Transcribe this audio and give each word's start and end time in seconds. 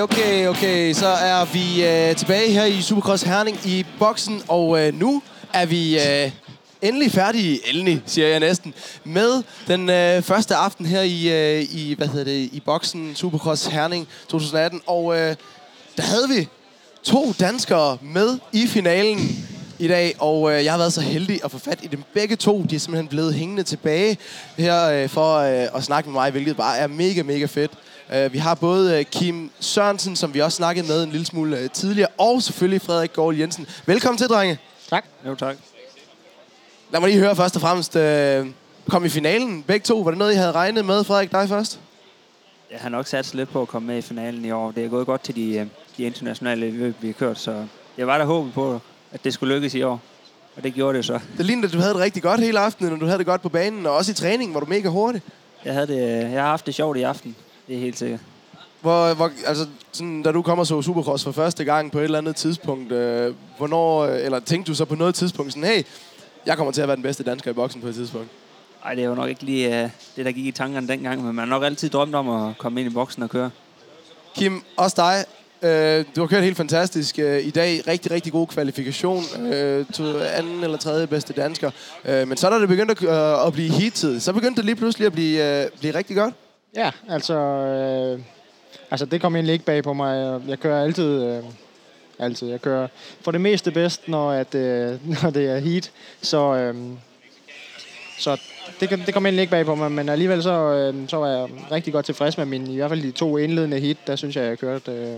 Okay, 0.00 0.46
okay, 0.46 0.46
okay. 0.46 0.92
Så 0.92 1.06
er 1.06 1.44
vi 1.44 1.84
øh, 1.84 2.16
tilbage 2.16 2.52
her 2.52 2.64
i 2.64 2.82
Supercross 2.82 3.22
Herning 3.22 3.58
i 3.64 3.86
boksen, 3.98 4.42
og 4.48 4.80
øh, 4.80 4.94
nu 4.94 5.22
er 5.54 5.66
vi 5.66 5.98
øh, 5.98 6.30
endelig 6.82 7.12
færdige, 7.12 7.68
endelig 7.68 8.02
siger 8.06 8.28
jeg 8.28 8.40
næsten, 8.40 8.74
med 9.04 9.42
den 9.66 9.90
øh, 9.90 10.22
første 10.22 10.54
aften 10.54 10.86
her 10.86 11.02
i, 11.02 11.28
øh, 11.28 11.66
i, 11.74 11.94
hvad 11.98 12.06
hedder 12.06 12.24
det, 12.24 12.48
i 12.52 12.62
boksen 12.64 13.14
Supercross 13.14 13.66
Herning 13.66 14.08
2018. 14.28 14.80
Og 14.86 15.18
øh, 15.18 15.36
der 15.96 16.02
havde 16.02 16.28
vi 16.28 16.48
to 17.02 17.32
danskere 17.40 17.98
med 18.02 18.38
i 18.52 18.66
finalen 18.66 19.48
i 19.80 19.88
dag, 19.88 20.14
og 20.18 20.52
øh, 20.52 20.64
jeg 20.64 20.72
har 20.72 20.78
været 20.78 20.92
så 20.92 21.00
heldig 21.00 21.40
at 21.44 21.50
få 21.50 21.58
fat 21.58 21.78
i 21.82 21.86
dem 21.86 22.02
begge 22.14 22.36
to. 22.36 22.62
De 22.70 22.74
er 22.74 22.78
simpelthen 22.78 23.08
blevet 23.08 23.34
hængende 23.34 23.62
tilbage 23.62 24.18
her 24.56 24.90
øh, 24.90 25.08
for 25.08 25.36
øh, 25.36 25.76
at 25.76 25.84
snakke 25.84 26.10
med 26.10 26.14
mig, 26.14 26.30
hvilket 26.30 26.56
bare 26.56 26.78
er 26.78 26.86
mega, 26.86 27.22
mega 27.22 27.46
fedt. 27.46 27.72
Uh, 28.14 28.32
vi 28.32 28.38
har 28.38 28.54
både 28.54 28.98
uh, 28.98 29.04
Kim 29.04 29.50
Sørensen, 29.60 30.16
som 30.16 30.34
vi 30.34 30.40
også 30.40 30.56
snakkede 30.56 30.86
med 30.88 31.04
en 31.04 31.10
lille 31.10 31.26
smule 31.26 31.64
uh, 31.64 31.70
tidligere, 31.70 32.08
og 32.18 32.42
selvfølgelig 32.42 32.82
Frederik 32.82 33.12
Gård 33.12 33.34
Jensen. 33.34 33.66
Velkommen 33.86 34.18
til, 34.18 34.26
drenge. 34.26 34.58
Tak. 34.88 35.04
Jo, 35.26 35.34
tak. 35.34 35.56
Lad 36.92 37.00
mig 37.00 37.10
lige 37.10 37.20
høre 37.20 37.36
først 37.36 37.56
og 37.56 37.60
fremmest. 37.60 37.96
Uh, 37.96 38.52
kom 38.88 39.04
i 39.04 39.08
finalen, 39.08 39.62
begge 39.62 39.84
to. 39.84 39.98
Var 39.98 40.10
det 40.10 40.18
noget, 40.18 40.32
I 40.32 40.36
havde 40.36 40.52
regnet 40.52 40.84
med, 40.84 41.04
Frederik, 41.04 41.32
dig 41.32 41.48
først? 41.48 41.80
Jeg 42.70 42.78
har 42.80 42.88
nok 42.88 43.06
sat 43.06 43.34
lidt 43.34 43.48
på 43.48 43.62
at 43.62 43.68
komme 43.68 43.86
med 43.86 43.98
i 43.98 44.02
finalen 44.02 44.44
i 44.44 44.50
år. 44.50 44.70
Det 44.70 44.84
er 44.84 44.88
gået 44.88 45.06
godt 45.06 45.22
til 45.22 45.36
de, 45.36 45.54
øh, 45.54 45.66
de 45.96 46.02
internationale 46.02 46.70
løb, 46.70 46.94
vi 47.00 47.06
har 47.06 47.14
kørt, 47.14 47.38
så 47.38 47.66
jeg 47.98 48.06
var 48.06 48.18
der 48.18 48.24
håbet 48.24 48.52
på, 48.52 48.80
at 49.12 49.24
det 49.24 49.34
skulle 49.34 49.54
lykkes 49.54 49.74
i 49.74 49.82
år. 49.82 50.00
Og 50.56 50.62
det 50.62 50.74
gjorde 50.74 50.96
det 50.96 51.04
så. 51.04 51.20
Det 51.38 51.46
lignede, 51.46 51.66
at 51.66 51.72
du 51.72 51.78
havde 51.78 51.94
det 51.94 52.00
rigtig 52.00 52.22
godt 52.22 52.40
hele 52.40 52.58
aftenen, 52.58 52.92
og 52.92 53.00
du 53.00 53.04
havde 53.04 53.18
det 53.18 53.26
godt 53.26 53.42
på 53.42 53.48
banen, 53.48 53.86
og 53.86 53.92
også 53.92 54.10
i 54.10 54.14
træningen 54.14 54.54
var 54.54 54.60
du 54.60 54.66
mega 54.66 54.88
hurtig. 54.88 55.22
Jeg, 55.64 55.72
havde 55.72 55.86
det, 55.86 56.32
jeg 56.32 56.42
har 56.42 56.48
haft 56.48 56.66
det 56.66 56.74
sjovt 56.74 56.96
i 56.96 57.02
aften. 57.02 57.36
Det 57.68 57.76
er 57.76 57.80
helt 57.80 57.98
sikkert. 57.98 58.20
Hvor, 58.80 59.14
hvor, 59.14 59.30
altså, 59.46 59.66
sådan, 59.92 60.22
da 60.22 60.32
du 60.32 60.42
kommer 60.42 60.64
så 60.64 60.82
Supercross 60.82 61.24
for 61.24 61.32
første 61.32 61.64
gang 61.64 61.92
på 61.92 61.98
et 61.98 62.04
eller 62.04 62.18
andet 62.18 62.36
tidspunkt, 62.36 62.92
øh, 62.92 63.34
hvornår, 63.58 64.00
øh, 64.00 64.24
eller 64.24 64.40
tænkte 64.40 64.70
du 64.70 64.74
så 64.74 64.84
på 64.84 64.94
noget 64.94 65.14
tidspunkt 65.14 65.52
sådan, 65.52 65.68
hey, 65.68 65.82
jeg 66.46 66.56
kommer 66.56 66.72
til 66.72 66.82
at 66.82 66.88
være 66.88 66.96
den 66.96 67.02
bedste 67.02 67.22
dansker 67.22 67.50
i 67.50 67.54
boksen 67.54 67.80
på 67.80 67.88
et 67.88 67.94
tidspunkt? 67.94 68.28
Ej, 68.84 68.94
det 68.94 69.04
jo 69.04 69.14
nok 69.14 69.28
ikke 69.28 69.42
lige 69.42 69.68
uh, 69.68 69.90
det, 70.16 70.24
der 70.24 70.32
gik 70.32 70.46
i 70.46 70.50
tankerne 70.50 70.88
dengang, 70.88 71.24
men 71.24 71.34
man 71.34 71.48
har 71.48 71.56
nok 71.56 71.64
altid 71.64 71.88
drømt 71.88 72.14
om 72.14 72.28
at 72.28 72.58
komme 72.58 72.80
ind 72.80 72.90
i 72.90 72.94
boksen 72.94 73.22
og 73.22 73.30
køre. 73.30 73.50
Kim, 74.34 74.62
også 74.76 74.94
dig. 74.96 75.24
Øh, 75.62 76.04
du 76.16 76.20
har 76.20 76.26
kørt 76.26 76.42
helt 76.42 76.56
fantastisk 76.56 77.18
øh, 77.18 77.46
i 77.46 77.50
dag. 77.50 77.88
Rigtig, 77.88 78.10
rigtig 78.10 78.32
god 78.32 78.46
kvalifikation. 78.46 79.22
Øh, 79.52 79.86
to 79.86 80.18
anden 80.18 80.64
eller 80.64 80.78
tredje 80.78 81.06
bedste 81.06 81.32
dansker. 81.32 81.70
Øh, 82.04 82.28
men 82.28 82.36
så 82.36 82.50
da 82.50 82.58
det 82.58 82.68
begyndte 82.68 82.92
at, 82.92 83.02
øh, 83.02 83.46
at 83.46 83.52
blive 83.52 83.70
heatet. 83.70 84.22
så 84.22 84.32
begyndte 84.32 84.56
det 84.56 84.64
lige 84.64 84.76
pludselig 84.76 85.06
at 85.06 85.12
blive, 85.12 85.62
øh, 85.62 85.70
blive 85.78 85.94
rigtig 85.94 86.16
godt. 86.16 86.34
Ja, 86.76 86.90
altså... 87.08 87.34
Øh, 87.34 88.20
altså, 88.90 89.06
det 89.06 89.20
kom 89.20 89.34
egentlig 89.34 89.52
ikke 89.52 89.64
bag 89.64 89.82
på 89.82 89.92
mig. 89.92 90.40
Jeg 90.48 90.60
kører 90.60 90.82
altid... 90.82 91.22
Øh, 91.22 91.42
altid. 92.20 92.48
Jeg 92.48 92.60
kører 92.60 92.88
for 93.20 93.30
det 93.30 93.40
meste 93.40 93.70
bedst, 93.70 94.08
når, 94.08 94.32
at, 94.32 94.54
øh, 94.54 94.98
når 95.22 95.30
det 95.30 95.50
er 95.50 95.58
heat. 95.58 95.90
Så, 96.22 96.54
øh, 96.54 96.74
så 98.18 98.40
det, 98.80 98.90
det 99.06 99.14
kom 99.14 99.26
egentlig 99.26 99.40
ikke 99.40 99.50
bag 99.50 99.64
på 99.64 99.74
mig, 99.74 99.92
men 99.92 100.08
alligevel 100.08 100.42
så, 100.42 100.52
øh, 100.52 101.08
så 101.08 101.16
var 101.16 101.28
jeg 101.28 101.48
rigtig 101.72 101.92
godt 101.92 102.06
tilfreds 102.06 102.38
med 102.38 102.46
min, 102.46 102.66
i 102.66 102.76
hvert 102.76 102.90
fald 102.90 103.02
de 103.02 103.10
to 103.10 103.36
indledende 103.36 103.80
hit, 103.80 103.98
der 104.06 104.16
synes 104.16 104.36
jeg, 104.36 104.44
jeg 104.44 104.58
kørte 104.58 104.92
øh, 104.92 105.16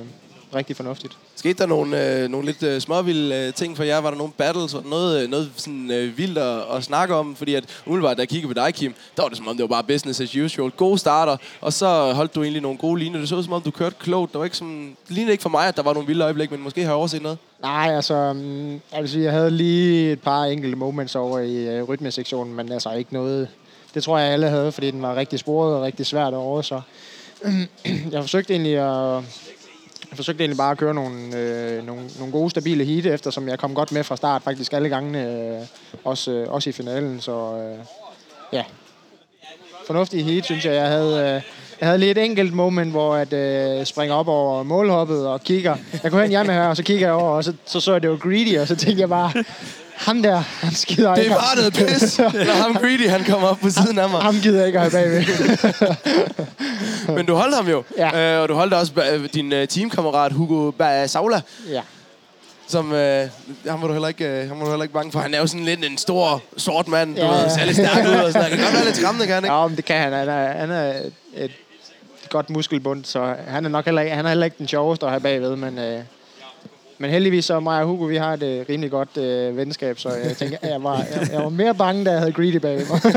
rigtig 0.55 0.77
fornuftigt. 0.77 1.17
Skete 1.37 1.59
der 1.59 1.67
nogle, 1.67 2.23
øh, 2.23 2.29
nogle 2.29 2.47
lidt 2.47 2.63
øh, 2.63 2.81
småvilde 2.81 3.37
øh, 3.37 3.55
ting 3.55 3.77
for 3.77 3.85
jer? 3.85 3.99
Var 3.99 4.11
der 4.11 4.19
nogle 4.19 4.33
battles? 4.33 4.75
Var 4.75 4.81
der 4.81 4.89
noget, 4.89 5.23
øh, 5.23 5.29
noget 5.31 5.51
sådan, 5.57 5.91
øh, 5.91 6.19
vildt 6.19 6.39
at, 6.39 6.63
at 6.77 6.85
snakke 6.85 7.15
om? 7.15 7.37
Fordi 7.37 7.55
at 7.55 7.65
umiddelbart, 7.87 8.17
da 8.17 8.21
jeg 8.21 8.29
kiggede 8.29 8.55
på 8.55 8.61
dig, 8.61 8.75
Kim, 8.75 8.95
der 9.17 9.23
var 9.23 9.29
det 9.29 9.39
som 9.39 9.49
om, 9.49 9.57
det 9.57 9.63
var 9.63 9.69
bare 9.69 9.85
business 9.85 10.21
as 10.21 10.37
usual. 10.37 10.71
Gode 10.71 10.99
starter, 10.99 11.37
og 11.61 11.73
så 11.73 12.13
holdt 12.13 12.35
du 12.35 12.43
egentlig 12.43 12.63
nogle 12.63 12.79
gode 12.79 12.99
linjer. 12.99 13.21
Det 13.21 13.29
så 13.29 13.37
ud 13.37 13.43
som 13.43 13.53
om, 13.53 13.63
du 13.63 13.71
kørte 13.71 13.97
klogt. 13.99 14.33
Der 14.33 14.39
var 14.39 14.45
ikke 14.45 14.57
som, 14.57 14.97
det 15.09 15.15
lignede 15.15 15.33
ikke 15.33 15.43
for 15.43 15.51
mig, 15.51 15.69
at 15.69 15.77
der 15.77 15.83
var 15.83 15.93
nogle 15.93 16.07
vilde 16.07 16.25
øjeblikke, 16.25 16.55
men 16.55 16.65
måske 16.65 16.81
har 16.81 16.89
jeg 16.89 16.97
overset 16.97 17.23
noget. 17.23 17.39
Nej, 17.63 17.95
altså, 17.97 18.15
um, 18.15 18.81
altså, 18.93 19.19
jeg 19.19 19.33
havde 19.33 19.51
lige 19.51 20.13
et 20.13 20.21
par 20.21 20.45
enkelte 20.45 20.77
moments 20.77 21.15
over 21.15 21.39
i 21.39 21.81
uh, 21.81 21.89
rytmesektionen, 21.89 22.55
men 22.55 22.73
altså 22.73 22.93
ikke 22.93 23.13
noget... 23.13 23.49
Det 23.95 24.03
tror 24.05 24.19
jeg, 24.19 24.33
alle 24.33 24.49
havde, 24.49 24.73
fordi 24.73 24.91
den 24.91 25.03
var 25.03 25.15
rigtig 25.15 25.39
sporet 25.39 25.77
og 25.77 25.83
rigtig 25.83 26.07
svært 26.07 26.35
over, 26.35 26.63
så... 26.63 26.81
jeg 28.13 28.23
forsøgte 28.23 28.53
egentlig 28.53 28.77
at... 28.77 29.23
Jeg 30.13 30.17
forsøgte 30.17 30.43
egentlig 30.43 30.57
bare 30.57 30.71
at 30.71 30.79
køre 30.79 30.95
nogle, 30.95 31.37
øh, 31.37 31.87
nogle, 31.87 32.03
nogle 32.19 32.33
gode, 32.33 32.51
stabile 32.51 32.85
heat, 32.85 33.07
eftersom 33.07 33.49
jeg 33.49 33.59
kom 33.59 33.75
godt 33.75 33.93
med 33.93 34.05
fra 34.05 34.17
start 34.17 34.43
faktisk 34.43 34.73
alle 34.73 34.89
gangene, 34.89 35.59
øh, 35.61 35.67
også, 36.05 36.31
øh, 36.31 36.53
også 36.53 36.71
i 36.71 36.73
finalen, 36.73 37.21
så 37.21 37.57
øh, 37.57 37.85
ja. 38.53 38.65
fornuftige 39.87 40.23
heat, 40.23 40.45
synes 40.45 40.65
jeg. 40.65 40.75
Jeg 40.75 40.87
havde, 40.87 41.37
øh, 41.37 41.43
jeg 41.81 41.89
havde 41.89 41.99
lige 41.99 42.11
et 42.11 42.19
enkelt 42.19 42.55
moment, 42.55 42.91
hvor 42.91 43.15
at 43.15 43.33
øh, 43.33 43.87
springer 43.87 44.17
op 44.17 44.29
over 44.29 44.63
målhoppet 44.63 45.27
og 45.27 45.41
kigger. 45.45 45.77
Jeg 45.93 46.11
kunne 46.11 46.29
høre 46.29 46.41
en 46.45 46.51
her, 46.51 46.67
og 46.67 46.77
så 46.77 46.83
kigger 46.83 47.07
jeg 47.07 47.15
over, 47.15 47.31
og 47.31 47.45
så 47.45 47.53
så, 47.67 47.81
så 47.81 47.93
jeg, 47.93 48.03
det 48.03 48.11
var 48.11 48.17
Greedy, 48.17 48.59
og 48.59 48.69
så 48.69 48.77
tænkte 48.77 49.01
jeg 49.01 49.09
bare, 49.09 49.33
ham 49.97 50.23
der, 50.23 50.37
han 50.37 50.75
skider 50.75 51.15
Det 51.15 51.23
ikke. 51.23 51.35
var 51.35 51.55
noget 51.57 51.73
pis, 51.73 52.19
når 52.49 52.63
ham 52.63 52.75
Greedy, 52.75 53.09
han 53.09 53.25
kom 53.25 53.45
op 53.45 53.59
på 53.59 53.71
siden 53.71 53.99
af 53.99 54.11
mig. 54.11 54.21
Ham 54.21 54.35
gider 54.43 54.59
jeg 54.59 54.67
ikke 54.67 54.79
at 54.81 54.93
have 54.93 55.03
bagved. 55.05 55.25
Men 57.17 57.27
du 57.27 57.35
holdt 57.35 57.55
ham 57.57 57.69
jo. 57.69 57.83
Ja. 57.99 58.37
Øh, 58.37 58.43
og 58.43 58.49
du 58.49 58.55
holdt 58.55 58.75
også 58.75 58.93
øh, 59.13 59.29
din 59.35 59.53
øh, 59.53 59.69
teamkammerat 59.69 60.33
Hugo 60.33 60.71
Basaula, 60.71 61.41
ja. 61.71 61.81
Som 62.67 62.93
øh, 62.93 63.29
ham 63.69 63.81
var 63.83 63.87
du 63.87 63.93
heller 63.93 64.09
ikke, 64.09 64.29
øh, 64.29 64.49
ham 64.49 64.59
var 64.59 64.65
du 64.65 64.71
heller 64.71 64.83
ikke 64.83 64.95
bange 64.95 65.13
for. 65.13 65.19
Han 65.19 65.35
er 65.35 65.39
jo 65.39 65.47
sådan 65.47 65.65
lidt 65.65 65.85
en 65.85 65.99
stor 65.99 66.43
sort 66.57 66.89
mand, 66.89 67.17
du 67.17 67.23
Ja, 67.23 67.27
ja, 67.27 67.43
ved, 67.43 67.67
lidt 67.67 67.77
stærk 67.77 68.07
ud 68.07 68.25
og 68.25 68.33
sådan. 68.33 68.43
Han 68.43 68.59
kan 68.59 68.65
godt 68.65 68.75
være 68.75 68.85
lidt 68.85 68.97
skræmmende, 68.97 69.27
kan 69.27 69.35
han 69.35 69.45
ikke? 69.45 69.55
Ja, 69.55 69.67
men 69.67 69.77
det 69.77 69.85
kan 69.85 69.97
han. 69.97 70.13
Han 70.13 70.29
er, 70.29 70.53
han 70.53 70.71
er 70.71 70.89
et, 70.89 71.13
et 71.37 71.51
godt 72.31 72.51
muskelbund, 72.51 73.05
så 73.05 73.35
han 73.47 73.65
er 73.65 73.69
nok 73.69 73.85
heller 73.85 74.03
ikke, 74.03 74.15
han 74.17 74.25
er 74.25 74.29
heller 74.29 74.45
ikke 74.45 74.59
den 74.59 74.69
sjoveste 74.69 75.07
at 75.07 75.13
have 75.13 75.21
bagved, 75.21 75.57
men, 75.57 75.79
øh, 75.79 76.01
men 76.99 77.11
heldigvis 77.11 77.45
så 77.45 77.61
mig 77.61 77.81
og 77.81 77.87
Hugo, 77.87 78.05
vi 78.05 78.17
har 78.17 78.33
et 78.33 78.43
øh, 78.43 78.65
rimelig 78.69 78.91
godt 78.91 79.17
øh, 79.17 79.57
venskab, 79.57 79.99
så 79.99 80.11
jeg 80.11 80.37
tænker, 80.37 80.57
jeg 80.63 80.85
var, 80.85 80.97
jeg, 80.97 81.29
jeg 81.33 81.43
var 81.43 81.49
mere 81.49 81.75
bange, 81.75 82.05
da 82.05 82.11
jeg 82.11 82.19
havde 82.19 82.33
Greedy 82.33 82.57
bagved 82.57 82.87
mig. 82.87 83.01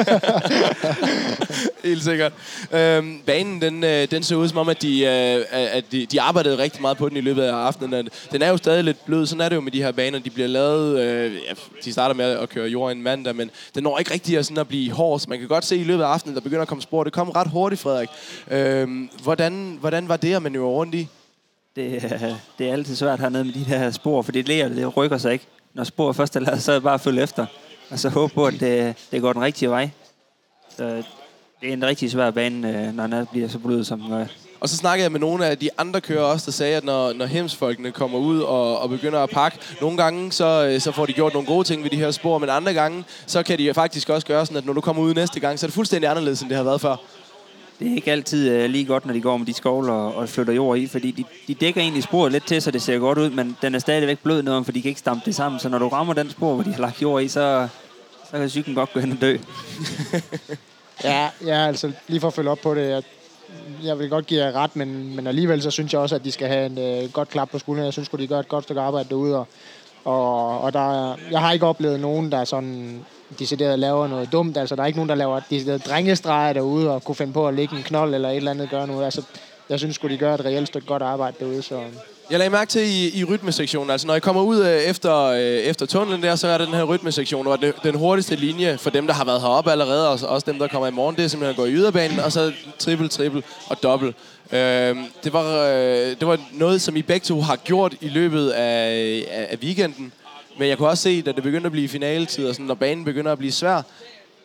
Helt 1.86 2.04
sikkert. 2.04 2.34
Øhm, 2.72 3.22
banen, 3.26 3.62
den, 3.62 3.84
øh, 3.84 4.12
den 4.12 4.24
så 4.24 4.36
ud 4.36 4.48
som 4.48 4.58
om, 4.58 4.70
at, 4.70 4.82
de, 4.82 5.02
øh, 5.02 5.46
at 5.52 5.84
de, 5.92 6.06
de 6.06 6.22
arbejdede 6.22 6.58
rigtig 6.58 6.82
meget 6.82 6.98
på 6.98 7.10
den 7.10 7.18
i 7.18 7.22
løbet 7.22 7.44
af 7.44 7.54
aftenen. 7.54 8.10
Den 8.32 8.42
er 8.42 8.50
jo 8.50 8.58
stadig 8.58 8.84
lidt 8.84 9.06
blød. 9.06 9.26
Sådan 9.26 9.42
er 9.42 9.50
det 9.50 9.56
jo 9.56 9.62
med 9.62 9.72
de 9.72 9.84
her 9.84 9.92
baner. 9.92 10.20
De 10.20 10.30
bliver 10.30 10.48
lavet... 10.48 11.00
Øh, 11.00 11.34
ja, 11.34 11.54
de 11.86 11.92
starter 11.92 12.16
med 12.16 12.26
at 12.26 12.50
køre 12.50 12.68
jord 12.68 12.92
en 12.92 13.02
mandag, 13.02 13.36
men 13.36 13.52
den 13.76 13.84
når 13.84 14.00
ikke 14.00 14.14
rigtig 14.14 14.38
at, 14.38 14.46
sådan 14.46 14.58
at 14.58 14.68
blive 14.68 14.92
hård. 14.92 15.20
Så 15.20 15.30
man 15.30 15.40
kan 15.40 15.48
godt 15.48 15.66
se 15.66 15.78
i 15.78 15.84
løbet 15.84 16.04
af 16.04 16.08
aftenen, 16.08 16.36
der 16.36 16.42
begynder 16.42 16.62
at 16.62 16.68
komme 16.68 16.82
spor. 16.82 17.04
Det 17.04 17.14
kom 17.14 17.30
ret 17.30 17.48
hurtigt, 17.48 17.82
Frederik. 17.82 18.10
Øhm, 18.52 19.10
hvordan, 19.24 19.78
hvordan 19.80 20.10
var 20.10 20.18
det 20.18 20.34
at 20.34 20.42
manøvrere 20.42 20.74
rundt 20.74 20.96
i? 20.96 21.08
Det, 21.76 21.96
øh, 21.96 22.22
det 22.58 22.70
er 22.70 22.74
altid 22.74 22.96
svært 22.96 23.20
hernede 23.20 23.44
med 23.44 23.54
de 23.54 23.60
her 23.60 23.92
spor, 23.92 24.22
for 24.22 24.32
det 24.32 24.48
lærer, 24.48 24.70
det 24.70 24.98
rykker 24.98 25.18
sig 25.18 25.34
ikke. 25.34 25.46
Når 25.74 25.84
sporet 25.84 26.16
først 26.16 26.36
er 26.36 26.40
lavet, 26.40 26.64
så 26.64 26.72
er 26.72 26.76
det 26.76 26.84
bare 26.84 26.94
at 26.94 27.02
følge 27.02 27.24
efter. 27.24 27.46
Og 27.90 28.00
så 28.00 28.10
håbe 28.10 28.34
på, 28.34 28.46
at 28.46 28.54
det, 28.60 28.96
det 29.12 29.22
går 29.22 29.34
den 29.34 29.42
rigtige 29.42 29.70
vej. 29.70 29.90
Så 30.78 31.04
det 31.62 31.70
er 31.70 31.74
en 31.74 31.86
rigtig 31.86 32.12
svær 32.12 32.32
bane, 32.32 32.88
øh, 32.88 32.96
når 32.96 33.08
den 33.08 33.28
bliver 33.32 33.48
så 33.48 33.60
blød, 33.60 33.84
som 33.84 34.00
den 34.00 34.10
gør. 34.10 34.26
Og 34.60 34.70
så 34.70 34.78
snakkede 34.78 35.04
jeg 35.04 35.12
med 35.12 35.20
nogle 35.20 35.46
af 35.46 35.58
de 35.58 35.70
andre 35.78 36.02
kører 36.02 36.24
også, 36.24 36.46
der 36.46 36.52
sagde, 36.52 36.78
at 36.78 36.84
når, 36.84 37.14
når 37.14 37.26
hemsfolkene 37.26 37.92
kommer 37.92 38.20
ud 38.20 38.40
og, 38.40 38.80
og 38.80 38.90
begynder 38.90 39.20
at 39.20 39.30
pakke, 39.30 39.58
nogle 39.82 39.98
gange 39.98 40.32
så, 40.32 40.68
øh, 40.70 40.82
så 40.82 40.92
får 40.92 41.06
de 41.06 41.14
gjort 41.14 41.34
nogle 41.34 41.48
gode 41.48 41.64
ting 41.64 41.84
ved 41.84 41.90
de 41.90 41.96
her 41.96 42.12
spor, 42.12 42.38
men 42.38 42.50
andre 42.50 42.74
gange, 42.74 43.04
så 43.28 43.44
kan 43.44 43.60
de 43.60 43.74
faktisk 43.74 44.10
også 44.10 44.28
gøre 44.28 44.46
sådan, 44.46 44.58
at 44.58 44.66
når 44.66 44.74
du 44.74 44.82
kommer 44.82 45.02
ud 45.02 45.14
næste 45.14 45.40
gang, 45.40 45.60
så 45.60 45.66
er 45.66 45.68
det 45.68 45.76
fuldstændig 45.76 46.10
anderledes, 46.10 46.42
end 46.42 46.50
det 46.50 46.58
har 46.58 46.64
været 46.64 46.82
før. 46.82 46.96
Det 47.80 47.92
er 47.92 47.96
ikke 47.96 48.12
altid 48.12 48.50
øh, 48.50 48.70
lige 48.70 48.86
godt, 48.86 49.06
når 49.06 49.14
de 49.14 49.22
går 49.22 49.38
med 49.38 49.46
de 49.46 49.54
skovler 49.54 49.94
og, 49.94 50.16
og 50.16 50.30
flytter 50.30 50.54
jord 50.54 50.78
i, 50.78 50.88
fordi 50.88 51.12
de, 51.12 51.24
de 51.48 51.54
dækker 51.54 51.82
egentlig 51.82 52.04
sporet 52.04 52.32
lidt 52.32 52.48
til, 52.48 52.62
så 52.62 52.72
det 52.72 52.82
ser 52.82 52.98
godt 52.98 53.18
ud, 53.18 53.30
men 53.30 53.58
den 53.62 53.76
er 53.76 53.80
stadigvæk 53.80 54.20
blød 54.20 54.44
noget, 54.44 54.66
for 54.66 54.72
de 54.72 54.82
kan 54.82 54.90
ikke 54.90 55.00
stampe 55.00 55.26
det 55.26 55.36
sammen. 55.36 55.60
Så 55.60 55.70
når 55.70 55.80
du 55.80 55.88
rammer 55.88 56.14
den 56.14 56.30
spor, 56.30 56.54
hvor 56.54 56.64
de 56.64 56.74
har 56.74 56.82
lagt 56.82 57.02
jord 57.02 57.24
i, 57.24 57.28
så, 57.28 57.68
så 58.32 58.38
kan 58.38 58.50
cyklen 58.50 58.76
godt 58.76 58.94
gå 58.94 59.00
hen 59.00 59.12
og 59.12 59.22
dø. 59.22 59.38
ja, 61.04 61.30
ja, 61.46 61.68
altså 61.68 61.92
lige 62.08 62.20
for 62.20 62.28
at 62.28 62.34
følge 62.34 62.50
op 62.50 62.60
på 62.64 62.76
det, 62.76 62.90
jeg, 62.90 63.04
jeg 63.84 64.00
vil 64.00 64.10
godt 64.10 64.26
give 64.26 64.46
jer 64.46 64.52
ret, 64.52 64.76
men, 64.76 65.16
men 65.16 65.28
alligevel 65.28 65.62
så 65.62 65.72
synes 65.72 65.94
jeg 65.94 66.02
også, 66.02 66.16
at 66.16 66.24
de 66.24 66.32
skal 66.32 66.48
have 66.48 66.66
en 66.66 66.78
øh, 66.78 67.12
godt 67.12 67.30
klap 67.30 67.50
på 67.50 67.60
skulderen. 67.60 67.86
Jeg 67.86 67.94
synes 67.94 68.10
at 68.14 68.20
de 68.20 68.28
gør 68.28 68.40
et 68.40 68.48
godt 68.48 68.64
stykke 68.64 68.82
arbejde 68.82 69.10
derude, 69.10 69.38
og, 69.38 69.48
og, 70.06 70.62
og 70.62 70.74
der, 70.74 71.16
jeg 71.32 71.40
har 71.40 71.52
ikke 71.52 71.66
oplevet 71.66 72.00
nogen, 72.00 72.32
der 72.32 72.46
sådan 72.46 73.06
decideret 73.40 73.80
laver 73.80 74.08
noget 74.08 74.32
dumt. 74.32 74.58
Altså, 74.58 74.76
der 74.76 74.84
er 74.84 74.88
ikke 74.88 75.00
nogen, 75.00 75.10
der 75.10 75.16
laver 75.16 75.40
decideret 75.50 75.86
drengestreger 75.86 76.54
derude 76.54 76.92
og 76.92 77.04
kunne 77.04 77.16
finde 77.16 77.34
på 77.34 77.48
at 77.48 77.54
lægge 77.54 77.78
en 77.78 77.84
knold 77.84 78.16
eller 78.16 78.30
et 78.30 78.36
eller 78.36 78.52
andet 78.52 78.70
gøre 78.70 78.88
noget. 78.88 79.06
Altså, 79.06 79.22
jeg 79.70 79.80
synes 79.80 80.00
at 80.04 80.10
de 80.10 80.18
gør 80.18 80.34
et 80.34 80.46
reelt 80.46 80.68
stykke 80.68 80.88
godt 80.88 81.02
arbejde 81.02 81.36
derude, 81.40 81.62
så... 81.62 81.80
Jeg 82.30 82.40
lagde 82.40 82.50
mærke 82.50 82.70
til 82.70 82.82
i, 82.82 83.20
i 83.20 83.24
rytmesektionen, 83.24 83.90
altså 83.90 84.08
når 84.08 84.14
jeg 84.14 84.22
kommer 84.22 84.42
ud 84.42 84.60
øh, 84.60 84.78
efter, 84.78 85.24
øh, 85.24 85.40
efter 85.40 85.86
tunnelen 85.86 86.24
der, 86.24 86.36
så 86.36 86.48
er 86.48 86.58
det 86.58 86.68
den 86.68 86.76
her 86.76 86.84
rytmesektion, 86.84 87.46
hvor 87.46 87.56
det, 87.56 87.74
den 87.84 87.96
hurtigste 87.96 88.36
linje 88.36 88.78
for 88.78 88.90
dem, 88.90 89.08
der 89.08 89.14
har 89.14 89.26
været 89.26 89.42
heroppe 89.42 89.72
allerede, 89.72 90.10
og 90.10 90.20
også 90.30 90.52
dem, 90.52 90.60
der 90.60 90.68
kommer 90.68 90.88
i 90.88 90.92
morgen, 90.92 91.16
det 91.16 91.24
er 91.24 91.28
simpelthen 91.28 91.50
at 91.50 91.58
gå 91.58 91.66
i 91.66 91.74
yderbanen, 91.74 92.20
og 92.20 92.32
så 92.32 92.52
triple, 92.80 93.08
triple 93.08 93.44
og 93.68 93.84
dobbelt. 93.84 94.16
Øh, 94.52 94.98
det, 95.24 95.34
var, 95.34 95.68
øh, 95.68 96.20
det 96.20 96.28
var 96.28 96.40
noget, 96.52 96.82
som 96.82 96.96
I 96.96 97.02
begge 97.02 97.26
to 97.26 97.42
har 97.42 97.56
gjort 97.56 97.96
i 98.02 98.08
løbet 98.10 98.50
af, 98.50 99.26
af, 99.32 99.48
af 99.50 99.58
weekenden, 99.64 100.14
men 100.60 100.70
jeg 100.70 100.78
kunne 100.78 100.90
også 100.90 101.04
se, 101.04 101.22
da 101.22 101.32
det 101.32 101.44
begyndte 101.44 101.66
at 101.66 101.72
blive 101.72 101.88
finaletid, 101.88 102.48
og 102.48 102.56
sådan, 102.56 102.66
når 102.66 102.76
banen 102.76 103.06
begynder 103.06 103.32
at 103.32 103.38
blive 103.38 103.52
svær, 103.52 103.82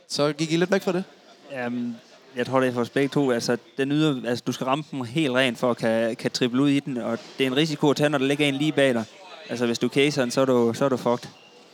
så 0.08 0.32
gik 0.32 0.52
I 0.52 0.56
lidt 0.56 0.72
væk 0.72 0.82
fra 0.82 0.92
det. 0.92 1.04
Jamen, 1.52 1.96
jeg 2.36 2.46
tror, 2.46 2.60
det 2.60 2.68
er 2.68 2.72
for 2.72 2.80
os 2.80 2.90
begge 2.90 3.08
to. 3.08 3.30
Altså, 3.30 3.56
den 3.78 3.92
yder, 3.92 4.28
altså, 4.28 4.44
du 4.46 4.52
skal 4.52 4.64
ramme 4.64 4.84
den 4.90 5.04
helt 5.04 5.34
rent 5.34 5.58
for 5.58 5.70
at 5.70 5.76
kan, 5.76 6.16
kan 6.16 6.30
triple 6.30 6.62
ud 6.62 6.68
i 6.68 6.80
den, 6.80 6.96
og 6.96 7.18
det 7.38 7.44
er 7.44 7.50
en 7.50 7.56
risiko 7.56 7.90
at 7.90 7.96
tage, 7.96 8.10
når 8.10 8.18
der 8.18 8.26
ligger 8.26 8.46
en 8.46 8.54
lige 8.54 8.72
bag 8.72 8.94
dig. 8.94 9.04
Altså, 9.48 9.66
hvis 9.66 9.78
du 9.78 9.88
caser 9.88 10.22
den, 10.22 10.30
så 10.30 10.40
er 10.40 10.44
du, 10.44 10.72
så 10.74 10.84
er 10.84 10.88
du 10.88 10.96
fucked. 10.96 11.28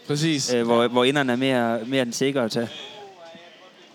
Præcis. 0.06 0.54
Øh, 0.54 0.64
hvor, 0.66 0.88
hvor 0.88 1.04
inderne 1.04 1.32
er 1.32 1.36
mere, 1.36 1.78
mere 1.86 2.04
den 2.04 2.12
sikre 2.12 2.44
at 2.44 2.50
tage. 2.50 2.68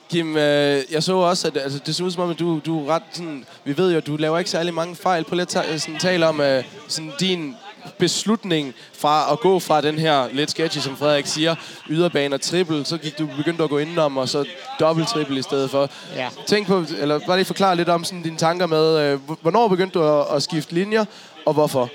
Kim, 0.10 0.38
øh, 0.38 0.82
jeg 0.92 1.04
så 1.04 1.16
også, 1.16 1.48
at 1.48 1.58
altså, 1.58 1.80
det 1.86 1.96
ser 1.96 2.04
ud 2.04 2.12
som 2.12 2.24
om, 2.24 2.30
at 2.30 2.40
du, 2.40 2.62
du 2.66 2.80
er 2.86 2.90
ret 2.90 3.04
sådan... 3.12 3.46
Vi 3.64 3.78
ved 3.78 3.92
jo, 3.92 3.98
at 3.98 4.08
du 4.08 4.16
laver 4.16 4.38
ikke 4.38 4.50
særlig 4.50 4.74
mange 4.74 4.96
fejl. 4.96 5.24
Prøv 5.24 5.36
lige 5.36 5.42
at 5.42 5.48
ta- 5.48 5.78
sådan, 5.78 6.00
tale 6.00 6.28
om 6.28 6.42
øh, 6.42 6.64
sådan, 6.88 7.12
din 7.20 7.56
beslutning 7.98 8.74
fra 8.94 9.32
at 9.32 9.40
gå 9.40 9.60
fra 9.60 9.82
den 9.82 10.00
her 10.00 10.28
lidt 10.32 10.52
sketchy, 10.52 10.80
som 10.80 10.98
Frederik 10.98 11.26
siger, 11.26 11.56
yderbane 11.90 12.36
og 12.36 12.42
triple, 12.42 12.86
så 12.86 12.98
gik 12.98 13.20
du 13.20 13.30
begyndte 13.38 13.64
at 13.64 13.70
gå 13.70 13.78
indenom, 13.78 14.18
og 14.18 14.30
så 14.30 14.46
dobbelt 14.80 15.08
triple 15.08 15.40
i 15.40 15.42
stedet 15.42 15.70
for. 15.70 15.90
Ja. 16.16 16.30
Tænk 16.48 16.68
på, 16.68 16.84
eller 17.00 17.20
bare 17.28 17.38
lige 17.38 17.46
forklare 17.46 17.76
lidt 17.76 17.90
om 17.90 18.04
sådan, 18.04 18.24
dine 18.24 18.38
tanker 18.38 18.66
med, 18.66 19.00
øh, 19.00 19.20
hvornår 19.42 19.68
begyndte 19.68 20.00
du 20.00 20.04
at, 20.04 20.26
at 20.36 20.44
skifte 20.44 20.74
linjer, 20.74 21.06
og 21.46 21.54
hvorfor? 21.54 21.90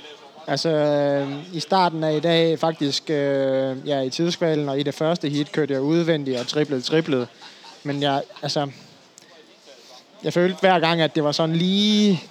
Altså, 0.46 0.68
øh, 0.68 1.28
i 1.52 1.60
starten 1.60 2.04
af 2.04 2.16
i 2.16 2.20
dag, 2.20 2.58
faktisk, 2.58 3.10
øh, 3.10 3.76
ja, 3.86 4.00
i 4.00 4.10
tidskvalen 4.10 4.68
og 4.68 4.80
i 4.80 4.82
det 4.82 4.94
første 4.94 5.28
hit, 5.28 5.52
kørte 5.52 5.74
jeg 5.74 5.82
udvendigt 5.82 6.40
og 6.40 6.46
triplede, 6.46 6.80
triplede. 6.80 7.26
Men 7.84 8.02
jeg, 8.02 8.22
altså, 8.42 8.68
jeg 10.24 10.32
følte 10.32 10.56
hver 10.60 10.78
gang, 10.78 11.00
at 11.00 11.14
det 11.14 11.24
var 11.24 11.32
sådan 11.32 11.56
lige 11.56 12.22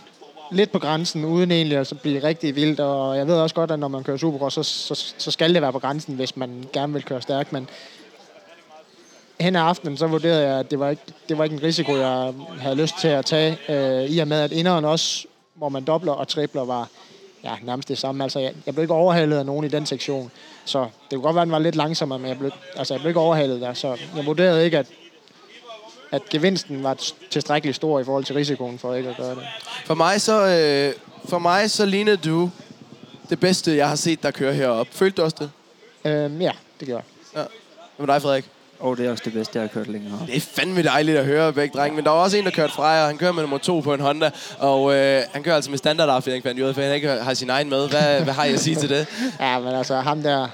lidt 0.52 0.72
på 0.72 0.80
grænsen, 0.80 1.26
uden 1.26 1.52
egentlig 1.52 1.78
at 1.78 1.88
så 1.88 1.96
blive 1.96 2.24
rigtig 2.24 2.56
vildt. 2.56 2.80
Og 2.80 3.18
jeg 3.18 3.28
ved 3.28 3.36
også 3.36 3.56
godt, 3.56 3.72
at 3.72 3.80
når 3.80 3.88
man 3.88 4.04
kører 4.04 4.18
Supercross, 4.18 4.56
så, 4.56 4.64
så, 4.64 5.14
så 5.18 5.32
skal 5.32 5.54
det 5.54 5.62
være 5.62 5.72
på 5.72 5.80
grænsen, 5.80 6.16
hvis 6.16 6.38
man 6.38 6.66
gerne 6.74 6.94
vil 6.94 7.04
køre 7.04 7.22
stærkt. 7.22 7.54
Men 7.54 7.68
hen 9.40 9.56
af 9.56 9.62
aftenen, 9.62 9.98
så 9.98 10.08
vurderede 10.08 10.48
jeg, 10.48 10.60
at 10.60 10.72
det 10.72 10.80
var 10.80 10.90
ikke, 10.90 11.02
det 11.30 11.38
var 11.38 11.44
ikke 11.44 11.56
en 11.56 11.64
risiko, 11.64 11.96
jeg 11.96 12.34
havde 12.60 12.76
lyst 12.76 12.94
til 13.02 13.08
at 13.08 13.26
tage. 13.26 13.58
Øh, 13.70 14.10
I 14.10 14.20
og 14.20 14.28
med, 14.28 14.42
at 14.42 14.52
inderen 14.52 14.86
også, 14.86 15.28
hvor 15.56 15.70
man 15.70 15.84
dobler 15.84 16.12
og 16.12 16.28
tripler, 16.28 16.66
var 16.66 16.90
ja, 17.44 17.52
nærmest 17.64 17.88
det 17.88 17.98
samme. 17.98 18.24
Altså, 18.24 18.40
jeg, 18.40 18.54
jeg 18.66 18.74
blev 18.74 18.84
ikke 18.84 18.94
overhalet 18.94 19.38
af 19.38 19.46
nogen 19.46 19.66
i 19.66 19.68
den 19.68 19.86
sektion. 19.86 20.32
Så 20.66 20.80
det 20.84 20.90
kunne 21.12 21.22
godt 21.22 21.36
være, 21.36 21.42
at 21.42 21.46
den 21.46 21.52
var 21.52 21.60
lidt 21.60 21.76
langsommere, 21.76 22.20
men 22.20 22.30
jeg 22.30 22.40
blev, 22.40 22.52
altså, 22.76 22.94
jeg 22.94 23.02
blev 23.02 23.10
ikke 23.10 23.20
overhalet 23.20 23.62
der. 23.62 23.74
Så 23.74 23.98
jeg 24.16 24.26
vurderede 24.26 24.66
ikke, 24.66 24.78
at, 24.78 24.88
at 26.12 26.30
gevinsten 26.30 26.84
var 26.84 26.98
tilstrækkeligt 27.30 27.76
stor 27.76 28.00
i 28.00 28.04
forhold 28.04 28.24
til 28.24 28.36
risikoen 28.36 28.80
for 28.80 28.94
ikke 28.94 29.10
at 29.10 29.18
gøre 29.18 29.30
det. 29.36 29.44
For 29.86 29.94
mig 29.94 30.22
så, 30.22 30.46
øh, 30.48 30.94
for 31.30 31.40
mig 31.40 31.72
så 31.72 31.86
lignede 31.86 32.18
du 32.18 32.52
det 33.30 33.40
bedste, 33.40 33.76
jeg 33.76 33.90
har 33.90 33.96
set 33.96 34.24
dig 34.24 34.34
køre 34.34 34.54
herop. 34.54 34.88
Følte 34.92 35.18
du 35.18 35.24
også 35.24 35.38
det? 35.40 35.52
Øhm, 36.12 36.42
ja, 36.42 36.52
det 36.80 36.88
gjorde 36.88 37.04
jeg. 37.36 37.42
Ja. 37.42 37.48
Hvad 37.98 38.08
med 38.08 38.14
dig, 38.14 38.22
Frederik? 38.22 38.46
Og 38.80 38.98
det 38.98 39.06
er 39.06 39.12
også 39.12 39.24
det 39.26 39.34
bedste, 39.34 39.60
jeg 39.60 39.64
har 39.64 39.68
kørt 39.68 39.88
længere. 39.88 40.20
Det 40.28 40.36
er 40.36 40.42
fandme 40.42 40.84
dejligt 40.84 41.18
at 41.18 41.26
høre 41.26 41.54
begge 41.54 41.78
drenge, 41.78 41.96
men 41.96 42.06
der 42.06 42.12
var 42.12 42.18
også 42.18 42.38
en, 42.38 42.46
der 42.46 42.52
kørte 42.52 42.74
fra 42.74 42.88
jer. 42.88 43.08
Han 43.08 43.18
kører 43.18 43.32
med 43.32 43.42
nummer 43.42 43.58
to 43.58 43.80
på 43.80 43.94
en 43.94 44.00
Honda, 44.00 44.32
og 44.60 44.94
øh, 44.96 45.24
han 45.34 45.44
kører 45.44 45.56
altså 45.56 45.70
med 45.70 45.78
standardaffjedring, 45.78 46.44
fandt 46.44 46.58
jeg 46.58 46.64
ud 46.64 46.70
af, 46.70 46.76
for 46.76 46.82
han 46.82 46.96
ikke 46.96 47.10
har 47.10 47.34
sin 47.34 47.50
egen 47.50 47.70
med. 47.70 47.90
Hvad, 47.90 48.22
hvad 48.22 48.34
har 48.34 48.44
jeg 48.44 48.54
at 48.54 48.60
sige 48.60 48.76
til 48.76 48.90
det? 48.90 49.08
Ja, 49.40 49.60
men 49.60 49.76
altså 49.76 49.96
ham 49.96 50.22
der... 50.24 50.48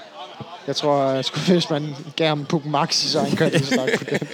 Jeg 0.66 0.76
tror, 0.76 1.06
øh, 1.06 1.24
sgu, 1.24 1.40
hvis 1.52 1.70
man 1.70 1.96
gav 2.16 2.28
ham 2.28 2.44
Puk 2.44 2.64
Max, 2.64 2.94
så 2.94 3.20
han 3.20 3.36
kørte 3.36 3.56
lige 3.56 3.66
så 3.66 3.76
langt 3.76 3.98
på 3.98 4.04
den. 4.04 4.28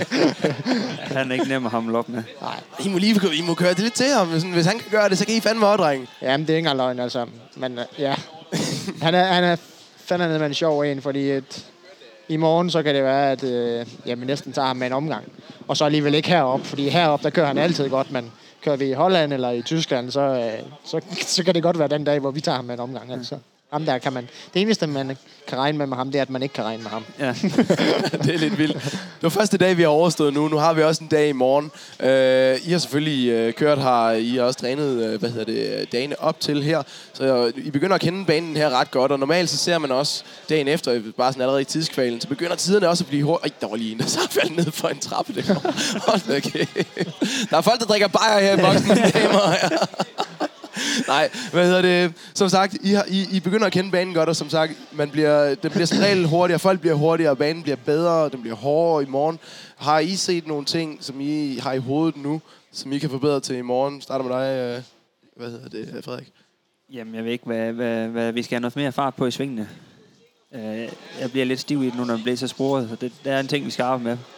Han 1.17 1.31
er 1.31 1.33
ikke 1.33 1.49
nem 1.49 1.67
at 1.67 1.71
hamle 1.71 1.99
op 1.99 2.09
med. 2.09 2.23
Nej, 2.41 2.61
I 2.85 2.89
må 2.89 2.99
lige 2.99 3.21
I 3.35 3.43
må 3.43 3.55
køre 3.55 3.71
det 3.71 3.79
lidt 3.79 3.95
til 3.95 4.07
ham. 4.07 4.33
Sådan, 4.33 4.51
hvis 4.51 4.67
han 4.67 4.79
kan 4.79 4.91
gøre 4.91 5.09
det, 5.09 5.19
så 5.19 5.27
kan 5.27 5.35
I 5.35 5.41
fandme 5.41 5.67
også, 5.67 5.83
drenge. 5.83 6.07
jamen 6.23 6.47
det 6.47 6.53
er 6.53 6.57
ikke 6.57 6.69
engang 6.69 6.77
løgn, 6.77 6.99
altså. 6.99 7.27
Men 7.57 7.79
øh, 7.79 7.85
ja, 7.99 8.15
han 9.05 9.15
er, 9.15 9.25
han 9.25 9.45
er 9.45 9.57
fandme 9.97 10.39
med 10.39 10.47
en 10.47 10.55
sjov 10.55 10.81
en, 10.81 11.03
fordi 11.03 11.31
et, 11.31 11.67
i 12.29 12.37
morgen 12.37 12.71
så 12.71 12.83
kan 12.83 12.95
det 12.95 13.05
være, 13.05 13.33
at 13.33 13.45
øh, 13.45 13.87
jamen, 14.07 14.27
næsten 14.27 14.53
tager 14.53 14.67
ham 14.67 14.77
med 14.77 14.87
en 14.87 14.93
omgang. 14.93 15.33
Og 15.69 15.77
så 15.77 15.85
alligevel 15.85 16.15
ikke 16.15 16.29
herop, 16.29 16.67
fordi 16.67 16.89
herop 16.89 17.23
der 17.23 17.31
kører 17.31 17.47
han 17.47 17.59
altid 17.59 17.89
godt, 17.89 18.11
men 18.11 18.33
kører 18.63 18.77
vi 18.77 18.91
i 18.91 18.93
Holland 18.93 19.33
eller 19.33 19.51
i 19.51 19.63
Tyskland, 19.63 20.11
så, 20.11 20.21
øh, 20.21 20.71
så, 20.85 21.01
så 21.21 21.45
kan 21.45 21.55
det 21.55 21.63
godt 21.63 21.79
være 21.79 21.89
den 21.89 22.05
dag, 22.05 22.19
hvor 22.19 22.31
vi 22.31 22.41
tager 22.41 22.57
ham 22.57 22.65
med 22.65 22.75
en 22.75 22.81
omgang. 22.81 23.13
Altså. 23.13 23.39
Ham 23.73 23.85
der 23.85 23.99
kan 23.99 24.13
man, 24.13 24.29
det 24.55 24.63
eneste, 24.63 24.87
man 24.87 25.17
kan 25.49 25.59
regne 25.59 25.79
med 25.79 25.87
med 25.87 25.97
ham, 25.97 26.11
det 26.13 26.19
er, 26.19 26.23
at 26.23 26.31
man 26.31 26.43
ikke 26.43 26.53
kan 26.53 26.65
regne 26.65 26.83
med 26.83 26.91
ham. 26.91 27.05
Ja. 27.19 27.27
det 28.25 28.35
er 28.35 28.39
lidt 28.39 28.59
vildt. 28.59 28.83
Det 28.93 29.23
var 29.23 29.29
første 29.29 29.59
dag, 29.59 29.77
vi 29.77 29.83
har 29.83 29.89
overstået 29.89 30.35
nu. 30.35 30.49
Nu 30.49 30.57
har 30.57 30.73
vi 30.73 30.83
også 30.83 31.05
en 31.05 31.09
dag 31.09 31.29
i 31.29 31.33
morgen. 31.33 31.71
Uh, 32.01 32.69
I 32.69 32.73
har 32.73 32.79
selvfølgelig 32.79 33.49
uh, 33.49 33.55
kørt 33.55 33.79
her. 33.79 34.11
I 34.11 34.37
har 34.37 34.43
også 34.43 34.59
trænet 34.59 35.13
uh, 35.13 35.21
hvad 35.21 35.31
hedder 35.31 35.45
det, 35.45 35.93
dagene 35.93 36.21
op 36.21 36.41
til 36.41 36.63
her. 36.63 36.83
Så 37.13 37.45
uh, 37.45 37.67
I 37.67 37.71
begynder 37.71 37.95
at 37.95 38.01
kende 38.01 38.25
banen 38.25 38.57
her 38.57 38.71
ret 38.71 38.91
godt. 38.91 39.13
Og 39.13 39.19
normalt 39.19 39.51
så 39.51 39.57
ser 39.57 39.79
man 39.79 39.91
også 39.91 40.23
dagen 40.49 40.69
efter, 40.69 41.01
bare 41.17 41.33
sådan 41.33 41.43
allerede 41.43 41.63
i 41.63 41.65
tidskvalen, 41.65 42.21
så 42.21 42.29
begynder 42.29 42.57
tiderne 42.57 42.89
også 42.89 43.05
at 43.05 43.09
blive 43.09 43.23
hurtigt. 43.23 43.55
Ej, 43.55 43.59
der 43.61 43.69
var 43.69 43.77
lige 43.77 43.93
en, 43.93 43.99
der 43.99 44.07
så 44.07 44.29
faldt 44.41 44.57
ned 44.57 44.73
for 44.73 44.89
en 44.89 44.99
trappe. 44.99 45.35
Det 45.35 45.45
Hold 46.07 46.29
da 46.29 46.41
kæft. 46.41 46.77
Der 47.51 47.57
er 47.57 47.61
folk, 47.61 47.81
der 47.81 47.87
drikker 47.87 48.09
bajer 48.09 48.41
her 48.41 48.53
i 48.53 48.61
boksen. 48.61 48.89
damer 48.89 49.51
herrer. 49.51 49.87
Nej, 51.09 51.31
hvad 51.53 51.67
hedder 51.67 51.83
det? 51.83 52.15
Som 52.35 52.49
sagt, 52.49 52.77
I, 52.83 52.93
har, 52.93 53.05
I, 53.09 53.27
I 53.33 53.41
begynder 53.41 53.67
at 53.67 53.73
kende 53.73 53.91
banen 53.91 54.15
godt, 54.15 54.29
og 54.29 54.37
som 54.37 54.51
sagt, 54.51 54.73
man 54.93 55.11
bliver, 55.11 55.55
den 55.55 55.71
bliver 55.71 55.87
som 55.87 55.99
regel 55.99 56.27
hurtigere, 56.27 56.59
folk 56.59 56.81
bliver 56.81 56.95
hurtigere, 56.95 57.37
banen 57.37 57.63
bliver 57.63 57.77
bedre, 57.77 58.29
den 58.29 58.41
bliver 58.41 58.57
hårdere 58.57 59.03
i 59.03 59.07
morgen. 59.07 59.39
Har 59.77 59.99
I 59.99 60.17
set 60.17 60.47
nogle 60.47 60.65
ting, 60.65 60.99
som 61.05 61.21
I 61.21 61.59
har 61.63 61.73
i 61.73 61.79
hovedet 61.79 62.23
nu, 62.23 62.41
som 62.73 62.93
I 62.93 62.99
kan 62.99 63.11
forbedre 63.11 63.41
til 63.41 63.57
i 63.57 63.63
morgen? 63.63 64.01
Starter 64.01 64.25
med 64.25 64.37
dig, 64.37 64.77
øh, 64.77 64.83
hvad 65.37 65.51
hedder 65.51 65.69
det, 65.69 65.95
øh, 65.97 66.05
Frederik? 66.05 66.33
Jamen, 66.93 67.15
jeg 67.15 67.25
ved 67.25 67.33
ikke, 67.33 67.47
hvad, 67.47 67.73
hvad, 67.73 68.09
hvad 68.09 68.33
vi 68.33 68.43
skal 68.43 68.55
have 68.55 68.61
noget 68.61 68.77
mere 68.77 68.93
fart 68.93 69.15
på 69.15 69.27
i 69.27 69.31
svingene. 69.31 69.69
Øh, 70.55 70.89
jeg 71.21 71.31
bliver 71.31 71.47
lidt 71.47 71.61
stiv 71.61 71.83
i 71.83 71.87
det 71.87 71.95
nu, 71.95 72.05
når 72.05 72.15
den 72.15 72.23
bliver 72.23 72.37
så 72.37 72.49
sporet, 72.49 72.89
så 72.89 72.97
det, 72.97 73.13
det 73.25 73.33
er 73.33 73.41
en 73.41 73.49
ting, 73.49 73.67
vi 73.67 73.71
skal 73.71 73.83
arbejde 73.83 74.05
med. 74.05 74.38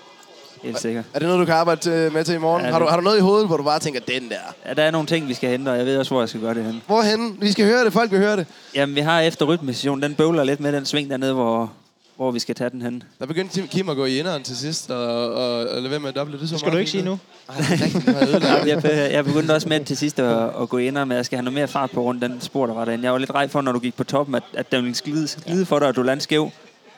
Helt 0.62 0.80
sikkert. 0.80 1.04
Er 1.14 1.18
det 1.18 1.28
noget, 1.28 1.40
du 1.40 1.44
kan 1.44 1.54
arbejde 1.54 1.90
øh, 1.90 2.12
med 2.12 2.24
til 2.24 2.34
i 2.34 2.38
morgen? 2.38 2.64
Ja, 2.64 2.70
har, 2.70 2.78
du, 2.78 2.86
har 2.86 2.96
du 2.96 3.02
noget 3.02 3.18
i 3.18 3.20
hovedet, 3.20 3.46
hvor 3.46 3.56
du 3.56 3.62
bare 3.62 3.78
tænker, 3.78 4.00
den 4.00 4.28
der? 4.28 4.36
Ja, 4.66 4.74
der 4.74 4.82
er 4.82 4.90
nogle 4.90 5.06
ting, 5.06 5.28
vi 5.28 5.34
skal 5.34 5.50
hente, 5.50 5.68
og 5.70 5.78
jeg 5.78 5.86
ved 5.86 5.98
også, 5.98 6.10
hvor 6.10 6.20
jeg 6.20 6.28
skal 6.28 6.40
gøre 6.40 6.54
det 6.54 6.64
hen. 6.64 6.82
Hvorhen? 6.86 7.36
Vi 7.40 7.52
skal 7.52 7.64
høre 7.66 7.84
det, 7.84 7.92
folk 7.92 8.10
vil 8.10 8.18
høre 8.18 8.36
det. 8.36 8.46
Jamen, 8.74 8.94
vi 8.94 9.00
har 9.00 9.20
efter 9.20 9.46
rytmesessionen, 9.46 10.02
den 10.02 10.14
bøvler 10.14 10.44
lidt 10.44 10.60
med 10.60 10.72
den 10.72 10.84
sving 10.86 11.10
dernede, 11.10 11.32
hvor, 11.32 11.72
hvor 12.16 12.30
vi 12.30 12.38
skal 12.38 12.54
tage 12.54 12.70
den 12.70 12.82
hen. 12.82 13.02
Der 13.18 13.26
begyndte 13.26 13.62
Kim 13.66 13.88
at 13.88 13.96
gå 13.96 14.04
i 14.04 14.18
inderen 14.18 14.42
til 14.42 14.56
sidst, 14.56 14.90
og, 14.90 15.32
og, 15.34 15.58
og 15.58 15.76
lade 15.76 15.90
være 15.90 16.00
med 16.00 16.08
at 16.08 16.16
doble 16.16 16.38
det. 16.40 16.48
Så 16.48 16.58
skal 16.58 16.66
meget 16.66 16.72
du 16.74 16.78
ikke 16.78 16.90
sige 16.90 17.04
nu. 17.04 17.18
Ej, 17.48 17.56
er 17.58 18.56
jeg. 18.56 18.66
Jeg, 18.66 18.82
be- 18.82 18.88
jeg 18.88 19.24
begyndte 19.24 19.52
også 19.52 19.68
med 19.68 19.84
til 19.84 19.96
sidst 19.96 20.18
at, 20.18 20.50
at 20.62 20.68
gå 20.68 20.78
ind 20.78 20.94
med, 20.94 21.02
at 21.02 21.16
jeg 21.16 21.24
skal 21.24 21.36
have 21.36 21.44
noget 21.44 21.54
mere 21.54 21.68
fart 21.68 21.90
på 21.90 22.02
rundt 22.02 22.22
den 22.22 22.40
spor, 22.40 22.66
der 22.66 22.74
var 22.74 22.84
derinde. 22.84 23.04
Jeg 23.04 23.12
var 23.12 23.18
lidt 23.18 23.34
rej 23.34 23.48
for, 23.48 23.60
når 23.60 23.72
du 23.72 23.78
gik 23.78 23.96
på 23.96 24.04
toppen, 24.04 24.34
at, 24.34 24.42
at 24.54 24.72
den 24.72 24.84
ville 24.84 24.96
glide, 25.04 25.28
glide 25.46 25.66
for 25.66 25.78
dig, 25.78 25.88
og 25.88 25.96
du 25.96 26.02
landede 26.02 26.22
skæv. 26.24 26.50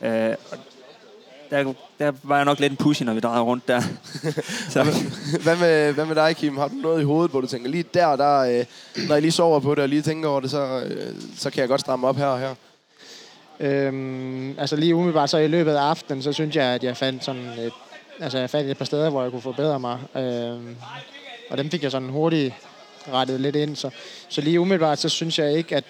Øh, 0.03 0.29
der, 1.53 1.73
der 1.99 2.13
var 2.23 2.37
jeg 2.37 2.45
nok 2.45 2.61
lidt 2.61 2.71
en 2.71 2.77
push, 2.77 3.05
når 3.05 3.15
vi 3.15 3.21
drejede 3.21 3.43
rundt 3.43 3.69
der. 3.69 3.81
Så, 4.75 4.83
Hvad 5.43 5.57
med, 5.57 5.93
hvad 5.93 6.05
med 6.07 6.15
dig, 6.15 6.37
Kim? 6.37 6.57
Har 6.57 6.69
du 6.69 6.75
noget 6.75 7.01
i 7.01 7.05
hovedet, 7.05 7.31
hvor 7.31 7.41
du 7.41 7.47
tænker, 7.47 7.71
lige 7.71 7.85
der, 7.95 8.17
der 8.17 8.39
øh, 8.39 8.65
når 9.09 9.15
jeg 9.15 9.23
lige 9.23 9.33
sover 9.33 9.61
på 9.61 9.75
det 9.75 9.83
og 9.83 9.89
lige 9.89 10.03
tænker 10.03 10.29
over 10.29 10.41
det, 10.41 10.51
så, 10.51 10.83
øh, 10.87 11.15
så 11.37 11.51
kan 11.51 11.61
jeg 11.61 11.69
godt 11.69 11.81
stramme 11.81 12.07
op 12.07 12.17
her 12.17 12.27
og 12.27 12.39
her? 12.39 12.55
Øhm, 13.61 14.59
altså 14.59 14.77
lige 14.77 14.95
umiddelbart 14.95 15.31
så 15.31 15.39
i 15.39 15.47
løbet 15.47 15.73
af 15.73 15.83
aftenen, 15.83 16.23
så 16.23 16.33
synes 16.33 16.57
jeg, 16.57 16.65
at 16.65 16.85
jeg 16.85 16.97
fandt 16.97 17.25
sådan 17.25 17.43
et, 17.59 17.73
altså 18.21 18.39
jeg 18.39 18.51
fandt 18.51 18.71
et 18.71 18.79
par 18.79 18.85
steder, 18.85 19.11
hvor 19.11 19.23
jeg 19.23 19.31
kunne 19.31 19.43
forbedre 19.43 19.81
mig. 19.81 19.99
Øhm, 20.17 20.77
og 21.51 21.59
dem 21.59 21.71
fik 21.71 21.83
jeg 21.83 21.91
sådan 21.91 22.09
hurtigt 22.09 22.55
rettet 23.13 23.41
lidt 23.41 23.57
ind. 23.57 23.77
Så, 23.77 23.91
så 24.29 24.41
lige 24.41 24.61
umiddelbart, 24.61 24.99
så 24.99 25.09
synes 25.09 25.39
jeg 25.39 25.53
ikke, 25.53 25.77
at 25.77 25.85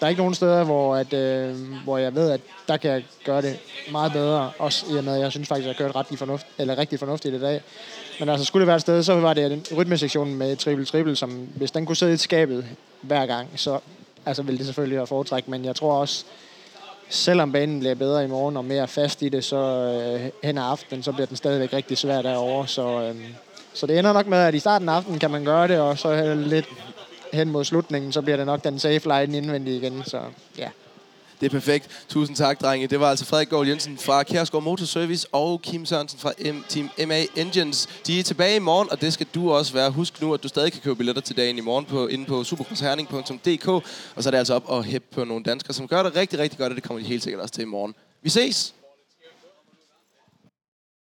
der 0.00 0.06
er 0.06 0.08
ikke 0.08 0.20
nogen 0.20 0.34
steder, 0.34 0.64
hvor, 0.64 0.96
at, 0.96 1.12
øh, 1.12 1.56
hvor 1.84 1.98
jeg 1.98 2.14
ved, 2.14 2.30
at 2.30 2.40
der 2.68 2.76
kan 2.76 2.90
jeg 2.90 3.04
gøre 3.24 3.42
det 3.42 3.58
meget 3.92 4.12
bedre. 4.12 4.50
Også 4.58 4.86
i 4.94 4.96
og 4.96 5.04
med, 5.04 5.14
at 5.14 5.20
jeg 5.20 5.30
synes 5.30 5.48
faktisk, 5.48 5.64
at 5.64 5.68
jeg 5.68 5.86
har 5.86 5.92
kørt 5.92 5.96
ret 5.96 6.18
fornuft, 6.18 6.46
eller 6.58 6.78
rigtig 6.78 6.98
fornuftigt 6.98 7.34
i 7.34 7.40
dag. 7.40 7.62
Men 8.20 8.28
altså, 8.28 8.44
skulle 8.44 8.60
det 8.60 8.66
være 8.66 8.76
et 8.76 8.82
sted, 8.82 9.02
så 9.02 9.14
var 9.14 9.34
det 9.34 9.50
den 9.50 9.64
rytmesektion 9.76 10.34
med 10.34 10.56
triple-triple, 10.56 11.14
som 11.14 11.30
hvis 11.30 11.70
den 11.70 11.86
kunne 11.86 11.96
sidde 11.96 12.12
i 12.12 12.16
skabet 12.16 12.64
hver 13.00 13.26
gang, 13.26 13.48
så 13.56 13.78
altså, 14.26 14.42
ville 14.42 14.58
det 14.58 14.66
selvfølgelig 14.66 14.96
være 14.96 15.06
foretræk. 15.06 15.48
Men 15.48 15.64
jeg 15.64 15.76
tror 15.76 15.92
også, 15.92 16.24
selvom 17.08 17.52
banen 17.52 17.80
bliver 17.80 17.94
bedre 17.94 18.24
i 18.24 18.26
morgen 18.26 18.56
og 18.56 18.64
mere 18.64 18.88
fast 18.88 19.22
i 19.22 19.28
det, 19.28 19.44
så 19.44 19.56
øh, 19.56 20.30
hen 20.44 20.58
ad 20.58 20.64
aftenen, 20.64 21.02
så 21.02 21.12
bliver 21.12 21.26
den 21.26 21.36
stadigvæk 21.36 21.72
rigtig 21.72 21.98
svær 21.98 22.22
derovre. 22.22 22.66
Så, 22.66 23.02
øh, 23.02 23.16
så 23.74 23.86
det 23.86 23.98
ender 23.98 24.12
nok 24.12 24.26
med, 24.26 24.38
at 24.38 24.54
i 24.54 24.58
starten 24.58 24.88
af 24.88 24.92
aftenen 24.92 25.18
kan 25.18 25.30
man 25.30 25.44
gøre 25.44 25.68
det, 25.68 25.80
og 25.80 25.98
så 25.98 26.34
lidt 26.34 26.68
hen 27.32 27.50
mod 27.50 27.64
slutningen, 27.64 28.12
så 28.12 28.22
bliver 28.22 28.36
det 28.36 28.46
nok 28.46 28.64
den 28.64 28.78
safe 28.78 29.08
line 29.08 29.36
indvendigt 29.36 29.82
igen. 29.82 30.02
Så 30.06 30.20
ja. 30.58 30.68
Det 31.40 31.46
er 31.46 31.50
perfekt. 31.50 32.04
Tusind 32.08 32.36
tak, 32.36 32.60
drenge. 32.60 32.86
Det 32.86 33.00
var 33.00 33.10
altså 33.10 33.24
Frederik 33.24 33.48
Gård 33.48 33.66
Jensen 33.66 33.98
fra 33.98 34.22
Kjærsgaard 34.22 34.62
Motorservice 34.64 35.26
og 35.32 35.62
Kim 35.62 35.86
Sørensen 35.86 36.18
fra 36.18 36.30
M- 36.30 36.64
Team 36.68 36.90
MA 37.08 37.24
Engines. 37.36 37.88
De 38.06 38.18
er 38.18 38.22
tilbage 38.22 38.56
i 38.56 38.58
morgen, 38.58 38.90
og 38.90 39.00
det 39.00 39.12
skal 39.12 39.26
du 39.34 39.52
også 39.52 39.72
være. 39.72 39.90
Husk 39.90 40.22
nu, 40.22 40.34
at 40.34 40.42
du 40.42 40.48
stadig 40.48 40.72
kan 40.72 40.80
købe 40.80 40.96
billetter 40.96 41.22
til 41.22 41.36
dagen 41.36 41.58
i 41.58 41.60
morgen 41.60 41.84
på, 41.84 42.06
inde 42.06 42.24
på 42.24 42.44
supercrossherning.dk. 42.44 43.68
Og 43.68 43.82
så 44.18 44.28
er 44.28 44.30
det 44.30 44.38
altså 44.38 44.54
op 44.54 44.64
og 44.66 44.84
hæppe 44.84 45.06
på 45.14 45.24
nogle 45.24 45.44
danskere, 45.44 45.74
som 45.74 45.88
gør 45.88 46.02
det 46.02 46.16
rigtig, 46.16 46.38
rigtig 46.38 46.58
godt, 46.58 46.70
og 46.72 46.76
det 46.76 46.84
kommer 46.84 47.02
de 47.02 47.08
helt 47.08 47.22
sikkert 47.22 47.42
også 47.42 47.54
til 47.54 47.62
i 47.62 47.64
morgen. 47.64 47.94
Vi 48.22 48.30
ses! 48.30 48.74